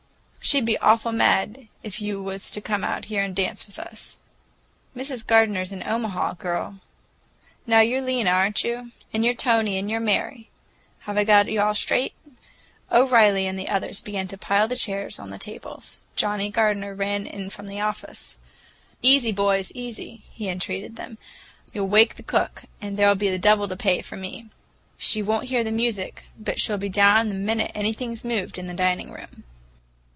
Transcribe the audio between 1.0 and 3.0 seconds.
mad if you was to come